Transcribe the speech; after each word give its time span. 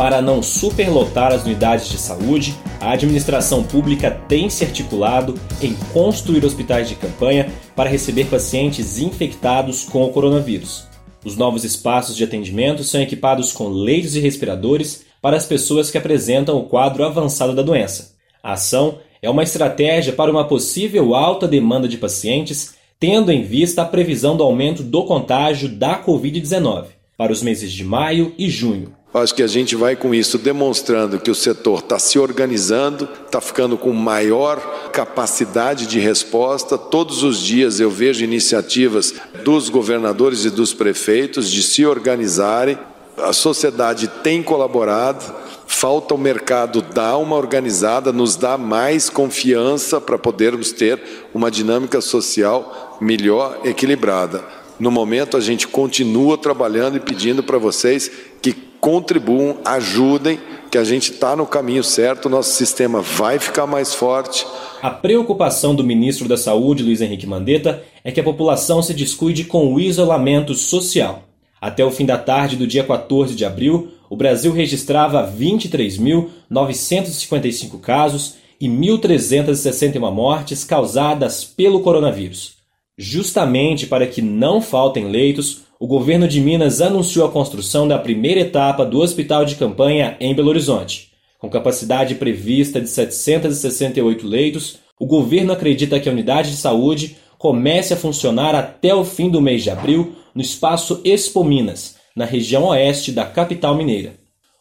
Para 0.00 0.22
não 0.22 0.42
superlotar 0.42 1.30
as 1.30 1.44
unidades 1.44 1.90
de 1.90 1.98
saúde, 1.98 2.54
a 2.80 2.92
administração 2.92 3.62
pública 3.62 4.10
tem 4.10 4.48
se 4.48 4.64
articulado 4.64 5.38
em 5.60 5.74
construir 5.92 6.42
hospitais 6.42 6.88
de 6.88 6.94
campanha 6.94 7.52
para 7.76 7.90
receber 7.90 8.24
pacientes 8.24 8.98
infectados 8.98 9.84
com 9.84 10.02
o 10.02 10.08
coronavírus. 10.08 10.86
Os 11.22 11.36
novos 11.36 11.64
espaços 11.64 12.16
de 12.16 12.24
atendimento 12.24 12.82
são 12.82 13.02
equipados 13.02 13.52
com 13.52 13.68
leitos 13.68 14.16
e 14.16 14.20
respiradores 14.20 15.04
para 15.20 15.36
as 15.36 15.44
pessoas 15.44 15.90
que 15.90 15.98
apresentam 15.98 16.56
o 16.56 16.64
quadro 16.64 17.04
avançado 17.04 17.54
da 17.54 17.60
doença. 17.60 18.14
A 18.42 18.54
ação 18.54 19.00
é 19.20 19.28
uma 19.28 19.42
estratégia 19.42 20.14
para 20.14 20.30
uma 20.30 20.48
possível 20.48 21.14
alta 21.14 21.46
demanda 21.46 21.86
de 21.86 21.98
pacientes, 21.98 22.74
tendo 22.98 23.30
em 23.30 23.42
vista 23.42 23.82
a 23.82 23.84
previsão 23.84 24.34
do 24.34 24.42
aumento 24.42 24.82
do 24.82 25.04
contágio 25.04 25.68
da 25.68 26.02
Covid-19 26.02 26.86
para 27.18 27.32
os 27.32 27.42
meses 27.42 27.70
de 27.70 27.84
maio 27.84 28.32
e 28.38 28.48
junho. 28.48 28.98
Acho 29.12 29.34
que 29.34 29.42
a 29.42 29.48
gente 29.48 29.74
vai 29.74 29.96
com 29.96 30.14
isso 30.14 30.38
demonstrando 30.38 31.18
que 31.18 31.32
o 31.32 31.34
setor 31.34 31.80
está 31.80 31.98
se 31.98 32.16
organizando, 32.16 33.08
está 33.26 33.40
ficando 33.40 33.76
com 33.76 33.92
maior 33.92 34.58
capacidade 34.92 35.88
de 35.88 35.98
resposta. 35.98 36.78
Todos 36.78 37.24
os 37.24 37.40
dias 37.40 37.80
eu 37.80 37.90
vejo 37.90 38.22
iniciativas 38.22 39.12
dos 39.42 39.68
governadores 39.68 40.44
e 40.44 40.50
dos 40.50 40.72
prefeitos 40.72 41.50
de 41.50 41.60
se 41.60 41.84
organizarem. 41.84 42.78
A 43.18 43.32
sociedade 43.32 44.06
tem 44.22 44.44
colaborado, 44.44 45.34
falta 45.66 46.14
o 46.14 46.18
mercado 46.18 46.80
dar 46.80 47.16
uma 47.16 47.34
organizada, 47.34 48.12
nos 48.12 48.36
dá 48.36 48.56
mais 48.56 49.10
confiança 49.10 50.00
para 50.00 50.18
podermos 50.18 50.70
ter 50.70 51.02
uma 51.34 51.50
dinâmica 51.50 52.00
social 52.00 52.96
melhor 53.00 53.58
equilibrada. 53.64 54.44
No 54.78 54.90
momento, 54.90 55.36
a 55.36 55.40
gente 55.40 55.66
continua 55.66 56.38
trabalhando 56.38 56.96
e 56.96 57.00
pedindo 57.00 57.42
para 57.42 57.58
vocês 57.58 58.08
que 58.40 58.69
contribuam, 58.80 59.58
ajudem, 59.64 60.38
que 60.70 60.78
a 60.78 60.84
gente 60.84 61.12
está 61.12 61.34
no 61.34 61.46
caminho 61.46 61.82
certo, 61.82 62.28
nosso 62.28 62.52
sistema 62.52 63.00
vai 63.00 63.40
ficar 63.40 63.66
mais 63.66 63.92
forte. 63.92 64.46
A 64.80 64.90
preocupação 64.90 65.74
do 65.74 65.82
ministro 65.82 66.28
da 66.28 66.36
Saúde, 66.36 66.84
Luiz 66.84 67.00
Henrique 67.00 67.26
Mandetta, 67.26 67.82
é 68.04 68.12
que 68.12 68.20
a 68.20 68.24
população 68.24 68.80
se 68.80 68.94
descuide 68.94 69.42
com 69.44 69.74
o 69.74 69.80
isolamento 69.80 70.54
social. 70.54 71.24
Até 71.60 71.84
o 71.84 71.90
fim 71.90 72.06
da 72.06 72.16
tarde 72.16 72.56
do 72.56 72.66
dia 72.66 72.84
14 72.84 73.34
de 73.34 73.44
abril, 73.44 73.88
o 74.08 74.16
Brasil 74.16 74.50
registrava 74.52 75.30
23.955 75.30 77.78
casos 77.80 78.36
e 78.60 78.68
1.361 78.68 80.12
mortes 80.12 80.64
causadas 80.64 81.44
pelo 81.44 81.80
coronavírus. 81.80 82.54
Justamente 82.96 83.86
para 83.86 84.06
que 84.06 84.22
não 84.22 84.62
faltem 84.62 85.10
leitos, 85.10 85.62
o 85.82 85.86
governo 85.86 86.28
de 86.28 86.42
Minas 86.42 86.82
anunciou 86.82 87.26
a 87.26 87.32
construção 87.32 87.88
da 87.88 87.98
primeira 87.98 88.40
etapa 88.40 88.84
do 88.84 88.98
hospital 88.98 89.46
de 89.46 89.54
campanha 89.54 90.14
em 90.20 90.34
Belo 90.34 90.50
Horizonte. 90.50 91.08
Com 91.38 91.48
capacidade 91.48 92.16
prevista 92.16 92.78
de 92.78 92.86
768 92.86 94.26
leitos, 94.26 94.76
o 94.98 95.06
governo 95.06 95.54
acredita 95.54 95.98
que 95.98 96.06
a 96.06 96.12
unidade 96.12 96.50
de 96.50 96.58
saúde 96.58 97.16
comece 97.38 97.94
a 97.94 97.96
funcionar 97.96 98.54
até 98.54 98.94
o 98.94 99.06
fim 99.06 99.30
do 99.30 99.40
mês 99.40 99.62
de 99.62 99.70
abril 99.70 100.16
no 100.34 100.42
espaço 100.42 101.00
Expo 101.02 101.42
Minas, 101.42 101.96
na 102.14 102.26
região 102.26 102.64
oeste 102.64 103.10
da 103.10 103.24
capital 103.24 103.74
mineira. 103.74 104.12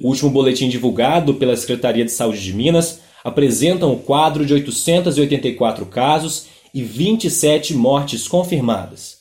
O 0.00 0.06
último 0.06 0.30
boletim 0.30 0.68
divulgado 0.68 1.34
pela 1.34 1.56
Secretaria 1.56 2.04
de 2.04 2.12
Saúde 2.12 2.40
de 2.40 2.54
Minas 2.54 3.00
apresenta 3.24 3.84
um 3.84 3.96
quadro 3.96 4.46
de 4.46 4.54
884 4.54 5.86
casos 5.86 6.46
e 6.72 6.84
27 6.84 7.74
mortes 7.74 8.28
confirmadas. 8.28 9.19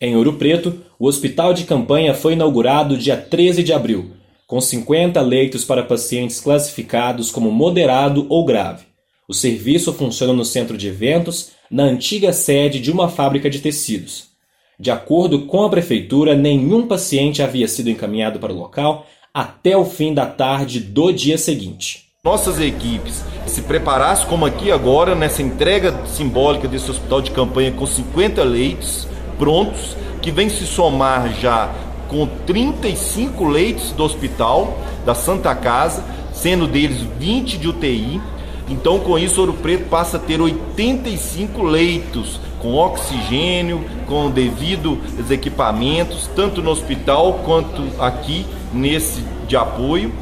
Em 0.00 0.14
Ouro 0.14 0.34
Preto, 0.34 0.80
o 0.96 1.08
hospital 1.08 1.52
de 1.52 1.64
campanha 1.64 2.14
foi 2.14 2.34
inaugurado 2.34 2.96
dia 2.96 3.16
13 3.16 3.64
de 3.64 3.72
abril, 3.72 4.12
com 4.46 4.60
50 4.60 5.20
leitos 5.20 5.64
para 5.64 5.82
pacientes 5.82 6.40
classificados 6.40 7.32
como 7.32 7.50
moderado 7.50 8.24
ou 8.28 8.44
grave. 8.44 8.84
O 9.28 9.34
serviço 9.34 9.92
funciona 9.92 10.32
no 10.32 10.44
centro 10.44 10.78
de 10.78 10.86
eventos, 10.86 11.50
na 11.68 11.82
antiga 11.82 12.32
sede 12.32 12.78
de 12.78 12.92
uma 12.92 13.08
fábrica 13.08 13.50
de 13.50 13.58
tecidos. 13.58 14.28
De 14.78 14.92
acordo 14.92 15.46
com 15.46 15.64
a 15.64 15.68
prefeitura, 15.68 16.36
nenhum 16.36 16.86
paciente 16.86 17.42
havia 17.42 17.66
sido 17.66 17.90
encaminhado 17.90 18.38
para 18.38 18.52
o 18.52 18.56
local 18.56 19.04
até 19.34 19.76
o 19.76 19.84
fim 19.84 20.14
da 20.14 20.26
tarde 20.26 20.78
do 20.78 21.10
dia 21.10 21.36
seguinte. 21.36 22.04
Nossas 22.24 22.60
equipes 22.60 23.24
se 23.48 23.62
preparassem 23.62 24.28
como 24.28 24.46
aqui 24.46 24.70
agora, 24.70 25.16
nessa 25.16 25.42
entrega 25.42 26.06
simbólica 26.06 26.68
desse 26.68 26.88
hospital 26.88 27.20
de 27.20 27.32
campanha 27.32 27.72
com 27.72 27.84
50 27.84 28.44
leitos, 28.44 29.08
prontos, 29.38 29.96
que 30.20 30.30
vem 30.30 30.48
se 30.48 30.66
somar 30.66 31.32
já 31.40 31.70
com 32.08 32.26
35 32.46 33.46
leitos 33.46 33.92
do 33.92 34.02
hospital 34.02 34.78
da 35.04 35.14
Santa 35.14 35.54
Casa, 35.54 36.04
sendo 36.32 36.66
deles 36.66 37.06
20 37.18 37.58
de 37.58 37.68
UTI. 37.68 38.20
Então, 38.68 38.98
com 38.98 39.18
isso, 39.18 39.40
Ouro 39.40 39.54
Preto 39.54 39.88
passa 39.88 40.16
a 40.16 40.20
ter 40.20 40.40
85 40.40 41.62
leitos 41.62 42.40
com 42.60 42.74
oxigênio, 42.74 43.84
com 44.06 44.30
devidos 44.30 44.98
equipamentos, 45.30 46.28
tanto 46.34 46.60
no 46.60 46.70
hospital 46.70 47.40
quanto 47.44 47.82
aqui 47.98 48.44
nesse 48.72 49.22
de 49.46 49.56
apoio. 49.56 50.12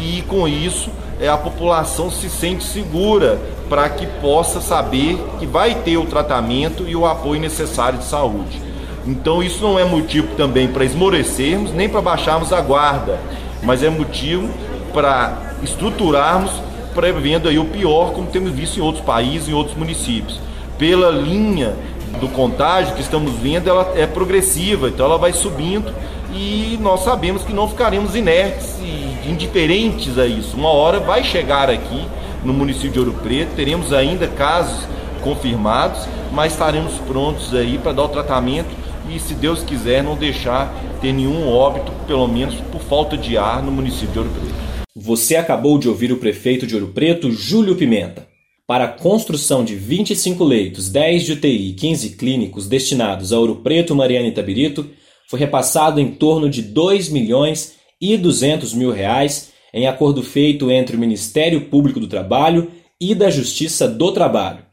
E 0.00 0.22
com 0.22 0.48
isso, 0.48 0.90
é, 1.22 1.28
a 1.28 1.36
população 1.36 2.10
se 2.10 2.28
sente 2.28 2.64
segura 2.64 3.38
para 3.68 3.88
que 3.88 4.06
possa 4.20 4.60
saber 4.60 5.16
que 5.38 5.46
vai 5.46 5.76
ter 5.76 5.96
o 5.96 6.04
tratamento 6.04 6.84
e 6.86 6.96
o 6.96 7.06
apoio 7.06 7.40
necessário 7.40 8.00
de 8.00 8.04
saúde. 8.04 8.60
Então 9.06 9.40
isso 9.40 9.62
não 9.62 9.78
é 9.78 9.84
motivo 9.84 10.34
também 10.36 10.66
para 10.66 10.84
esmorecermos, 10.84 11.72
nem 11.72 11.88
para 11.88 12.00
baixarmos 12.00 12.52
a 12.52 12.60
guarda, 12.60 13.20
mas 13.62 13.84
é 13.84 13.88
motivo 13.88 14.50
para 14.92 15.38
estruturarmos 15.62 16.50
prevendo 16.92 17.48
aí 17.48 17.58
o 17.58 17.64
pior, 17.66 18.12
como 18.12 18.26
temos 18.26 18.50
visto 18.50 18.78
em 18.78 18.82
outros 18.82 19.04
países, 19.04 19.48
em 19.48 19.54
outros 19.54 19.76
municípios. 19.76 20.40
Pela 20.76 21.10
linha 21.10 21.74
do 22.20 22.28
contágio 22.28 22.94
que 22.94 23.00
estamos 23.00 23.32
vendo, 23.34 23.70
ela 23.70 23.92
é 23.94 24.06
progressiva, 24.06 24.88
então 24.88 25.06
ela 25.06 25.18
vai 25.18 25.32
subindo 25.32 25.94
e 26.34 26.78
nós 26.82 27.04
sabemos 27.04 27.44
que 27.44 27.52
não 27.52 27.68
ficaremos 27.68 28.16
inertes 28.16 28.76
e 28.80 29.11
indiferentes 29.28 30.18
a 30.18 30.26
isso. 30.26 30.56
Uma 30.56 30.70
hora 30.70 31.00
vai 31.00 31.22
chegar 31.22 31.70
aqui 31.70 32.04
no 32.44 32.52
município 32.52 32.90
de 32.90 32.98
Ouro 32.98 33.14
Preto, 33.22 33.54
teremos 33.54 33.92
ainda 33.92 34.26
casos 34.26 34.86
confirmados, 35.22 36.06
mas 36.32 36.52
estaremos 36.52 36.94
prontos 37.06 37.54
aí 37.54 37.78
para 37.78 37.92
dar 37.92 38.04
o 38.04 38.08
tratamento 38.08 38.70
e, 39.08 39.18
se 39.18 39.34
Deus 39.34 39.62
quiser, 39.62 40.02
não 40.02 40.16
deixar 40.16 40.72
ter 41.00 41.12
nenhum 41.12 41.48
óbito, 41.48 41.92
pelo 42.06 42.26
menos 42.26 42.54
por 42.72 42.80
falta 42.80 43.16
de 43.16 43.36
ar, 43.36 43.62
no 43.62 43.70
município 43.70 44.12
de 44.12 44.18
Ouro 44.18 44.30
Preto. 44.30 44.54
Você 44.94 45.36
acabou 45.36 45.78
de 45.78 45.88
ouvir 45.88 46.12
o 46.12 46.18
prefeito 46.18 46.66
de 46.66 46.74
Ouro 46.74 46.88
Preto, 46.88 47.30
Júlio 47.30 47.76
Pimenta. 47.76 48.26
Para 48.66 48.84
a 48.84 48.88
construção 48.88 49.64
de 49.64 49.74
25 49.74 50.44
leitos, 50.44 50.88
10 50.88 51.24
de 51.24 51.32
UTI 51.32 51.70
e 51.70 51.72
15 51.74 52.10
clínicos 52.10 52.68
destinados 52.68 53.32
a 53.32 53.38
Ouro 53.38 53.56
Preto, 53.56 53.94
Mariana 53.94 54.28
e 54.28 54.32
Tabirito, 54.32 54.88
foi 55.28 55.40
repassado 55.40 56.00
em 56.00 56.12
torno 56.12 56.48
de 56.48 56.62
2 56.62 57.08
milhões 57.08 57.74
e 58.02 58.16
200 58.16 58.74
mil 58.74 58.90
reais 58.90 59.52
em 59.72 59.86
acordo 59.86 60.22
feito 60.22 60.70
entre 60.70 60.96
o 60.96 60.98
Ministério 60.98 61.62
Público 61.62 62.00
do 62.00 62.08
Trabalho 62.08 62.70
e 63.00 63.14
da 63.14 63.30
Justiça 63.30 63.88
do 63.88 64.10
Trabalho. 64.10 64.64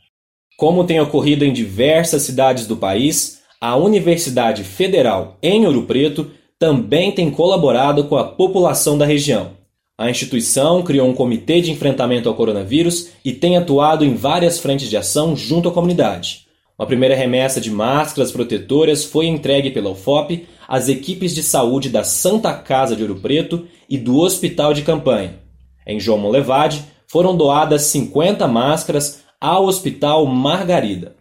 Como 0.58 0.84
tem 0.84 1.00
ocorrido 1.00 1.46
em 1.46 1.54
diversas 1.54 2.24
cidades 2.24 2.68
do 2.68 2.76
país, 2.76 3.40
a 3.62 3.78
Universidade 3.78 4.64
Federal 4.64 5.38
em 5.42 5.66
Ouro 5.66 5.84
Preto 5.84 6.32
também 6.58 7.12
tem 7.12 7.32
colaborado 7.32 8.06
com 8.06 8.18
a 8.18 8.26
população 8.26 8.98
da 8.98 9.06
região. 9.06 9.52
A 9.98 10.10
instituição 10.10 10.82
criou 10.82 11.08
um 11.08 11.14
comitê 11.14 11.62
de 11.62 11.72
enfrentamento 11.72 12.28
ao 12.28 12.36
coronavírus 12.36 13.10
e 13.24 13.32
tem 13.32 13.56
atuado 13.58 14.04
em 14.04 14.16
várias 14.16 14.60
frentes 14.60 14.90
de 14.90 14.98
ação 14.98 15.36
junto 15.36 15.70
à 15.70 15.72
comunidade. 15.72 16.49
Uma 16.80 16.88
primeira 16.88 17.14
remessa 17.14 17.60
de 17.60 17.70
máscaras 17.70 18.32
protetoras 18.32 19.04
foi 19.04 19.26
entregue 19.26 19.70
pela 19.70 19.90
UFOP 19.90 20.48
às 20.66 20.88
equipes 20.88 21.36
de 21.36 21.44
saúde 21.44 21.90
da 21.90 22.06
Santa 22.06 22.54
Casa 22.54 22.96
de 22.96 23.02
Ouro 23.02 23.18
Preto 23.18 23.68
e 23.90 23.98
do 23.98 24.18
Hospital 24.18 24.74
de 24.74 24.82
Campanha. 24.84 25.40
Em 25.86 26.00
João 26.00 26.18
Molevade, 26.18 26.86
foram 27.06 27.36
doadas 27.36 27.82
50 27.82 28.48
máscaras 28.48 29.26
ao 29.42 29.66
Hospital 29.66 30.26
Margarida. 30.26 31.18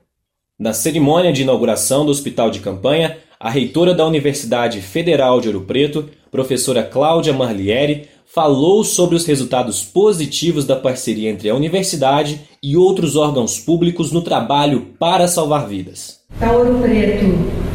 Na 0.56 0.72
cerimônia 0.72 1.32
de 1.32 1.42
inauguração 1.42 2.04
do 2.06 2.12
Hospital 2.12 2.52
de 2.52 2.60
Campanha, 2.60 3.18
a 3.40 3.50
reitora 3.50 3.92
da 3.92 4.06
Universidade 4.06 4.80
Federal 4.80 5.40
de 5.40 5.48
Ouro 5.48 5.62
Preto, 5.62 6.08
professora 6.30 6.84
Cláudia 6.84 7.32
Marlieri, 7.32 8.06
falou 8.34 8.84
sobre 8.84 9.16
os 9.16 9.24
resultados 9.24 9.82
positivos 9.82 10.66
da 10.66 10.76
parceria 10.76 11.30
entre 11.30 11.48
a 11.48 11.54
universidade 11.54 12.40
e 12.62 12.76
outros 12.76 13.16
órgãos 13.16 13.58
públicos 13.58 14.12
no 14.12 14.20
trabalho 14.20 14.88
para 14.98 15.26
salvar 15.26 15.66
vidas. 15.66 16.20
A 16.40 16.52
Ouro 16.52 16.78
Preto, 16.82 17.24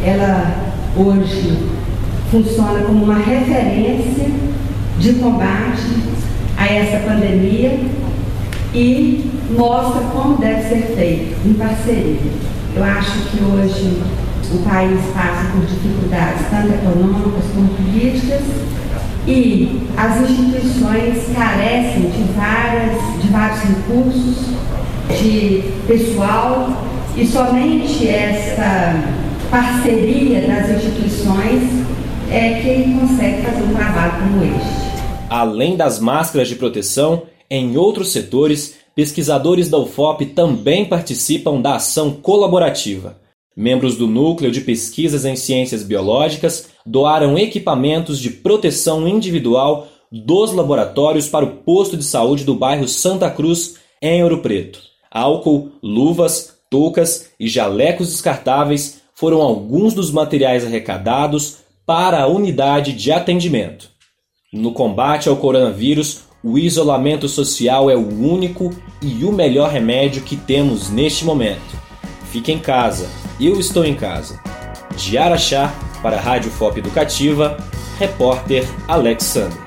ela 0.06 0.74
hoje 0.96 1.58
funciona 2.30 2.84
como 2.84 3.04
uma 3.04 3.18
referência 3.18 4.26
de 5.00 5.14
combate 5.14 5.82
a 6.56 6.68
essa 6.68 7.00
pandemia 7.08 7.80
e 8.76 9.26
mostra 9.58 10.02
como 10.12 10.38
deve 10.38 10.70
ser 10.70 10.96
feito 10.96 11.48
em 11.48 11.54
parceria. 11.54 12.32
Eu 12.76 12.84
acho 12.84 13.12
que 13.30 13.44
hoje 13.44 14.02
o 14.52 14.58
país 14.64 15.00
passa 15.14 15.52
por 15.52 15.66
dificuldades 15.66 16.48
tanto 16.50 16.74
econômicas 16.74 17.44
como 17.54 17.68
políticas 17.70 18.42
e 19.28 19.82
as 19.96 20.30
instituições 20.30 21.34
carecem 21.34 22.10
de, 22.10 22.24
várias, 22.34 23.22
de 23.22 23.28
vários 23.30 23.62
recursos, 23.62 24.36
de 25.20 25.64
pessoal, 25.88 26.70
e 27.16 27.26
somente 27.26 28.08
essa 28.08 29.02
parceria 29.50 30.42
das 30.42 30.70
instituições 30.70 31.86
é 32.32 32.60
que 32.62 33.00
consegue 33.00 33.44
fazer 33.44 33.64
um 33.64 33.76
trabalho 33.76 34.14
como 34.14 34.44
este. 34.44 34.84
Além 35.30 35.78
das 35.78 36.00
máscaras 36.00 36.48
de 36.48 36.56
proteção, 36.56 37.24
em 37.50 37.78
outros 37.78 38.12
setores, 38.12 38.76
pesquisadores 38.96 39.70
da 39.70 39.78
UFOP 39.78 40.26
também 40.28 40.86
participam 40.86 41.62
da 41.62 41.76
ação 41.76 42.12
colaborativa. 42.12 43.23
Membros 43.56 43.98
do 43.98 44.08
Núcleo 44.08 44.52
de 44.52 44.62
Pesquisas 44.62 45.26
em 45.26 45.36
Ciências 45.36 45.84
Biológicas 45.84 46.70
doaram 46.86 47.38
equipamentos 47.38 48.20
de 48.20 48.30
proteção 48.30 49.08
individual 49.08 49.88
dos 50.12 50.52
laboratórios 50.54 51.28
para 51.28 51.46
o 51.46 51.58
posto 51.58 51.96
de 51.98 52.04
saúde 52.04 52.44
do 52.44 52.56
bairro 52.56 52.88
Santa 52.88 53.30
Cruz, 53.30 53.76
em 54.02 54.24
Ouro 54.24 54.40
Preto. 54.40 54.80
Álcool, 55.12 55.72
luvas, 55.82 56.58
toucas 56.70 57.30
e 57.40 57.48
jalecos 57.48 58.10
descartáveis 58.10 59.02
foram 59.14 59.42
alguns 59.42 59.94
dos 59.94 60.12
materiais 60.12 60.66
arrecadados 60.66 61.58
para 61.86 62.22
a 62.22 62.28
unidade 62.28 62.94
de 62.94 63.12
atendimento. 63.12 63.90
No 64.52 64.72
combate 64.72 65.30
ao 65.30 65.36
coronavírus, 65.38 66.22
o 66.44 66.58
isolamento 66.60 67.30
social 67.30 67.90
é 67.90 67.96
o 67.96 68.08
único 68.08 68.72
e 69.02 69.24
o 69.24 69.32
melhor 69.32 69.70
remédio 69.70 70.24
que 70.24 70.36
temos 70.36 70.90
neste 70.90 71.24
momento. 71.26 71.93
Fique 72.34 72.52
em 72.52 72.58
casa, 72.58 73.08
eu 73.40 73.60
estou 73.60 73.86
em 73.86 73.94
casa. 73.94 74.42
De 74.98 75.20
Araxá, 75.20 75.72
para 76.02 76.18
a 76.18 76.20
Rádio 76.20 76.50
FOP 76.50 76.80
Educativa, 76.80 77.56
repórter 78.00 78.68
Alexandre. 78.88 79.63